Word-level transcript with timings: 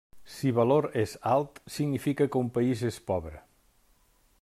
Si 0.35 0.53
valor 0.59 0.87
és 1.01 1.13
alt, 1.33 1.61
significa 1.77 2.29
que 2.33 2.43
un 2.43 2.51
país 2.57 2.83
és 2.93 2.99
pobre. 3.13 3.45